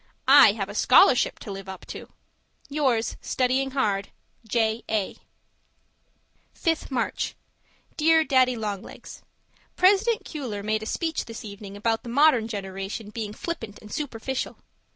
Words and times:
I 0.27 0.53
have 0.53 0.67
a 0.67 0.73
scholarship 0.73 1.37
to 1.37 1.51
live 1.51 1.69
up 1.69 1.85
to. 1.89 2.11
Yours, 2.69 3.17
studying 3.21 3.69
hard, 3.69 4.09
J. 4.47 4.83
A. 4.89 5.17
5th 6.57 6.89
March 6.89 7.35
Dear 7.97 8.23
Daddy 8.23 8.55
Long 8.55 8.81
Legs, 8.81 9.21
President 9.75 10.23
Cuyler 10.25 10.63
made 10.63 10.81
a 10.81 10.87
speech 10.87 11.25
this 11.25 11.45
evening 11.45 11.77
about 11.77 12.01
the 12.01 12.09
modern 12.09 12.47
generation 12.47 13.11
being 13.11 13.31
flippant 13.31 13.77
and 13.79 13.93
superficial. 13.93 14.57